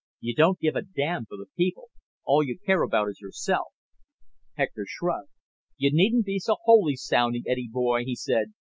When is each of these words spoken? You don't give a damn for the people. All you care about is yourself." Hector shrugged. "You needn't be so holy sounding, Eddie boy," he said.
You 0.19 0.33
don't 0.33 0.57
give 0.57 0.75
a 0.75 0.81
damn 0.81 1.27
for 1.27 1.37
the 1.37 1.45
people. 1.55 1.91
All 2.23 2.41
you 2.41 2.57
care 2.65 2.81
about 2.81 3.09
is 3.09 3.21
yourself." 3.21 3.67
Hector 4.55 4.87
shrugged. 4.87 5.29
"You 5.77 5.91
needn't 5.93 6.25
be 6.25 6.39
so 6.39 6.55
holy 6.63 6.95
sounding, 6.95 7.43
Eddie 7.45 7.69
boy," 7.71 8.05
he 8.05 8.15
said. 8.15 8.51